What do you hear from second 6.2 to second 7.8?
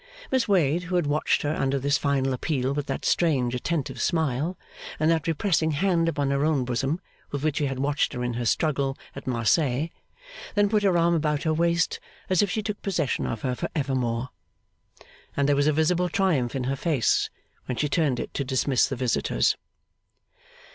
her own bosom with which she had